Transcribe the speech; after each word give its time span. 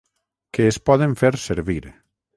Que 0.57 0.65
es 0.71 0.79
poden 0.89 1.13
fer 1.23 1.31
servir. 1.45 1.81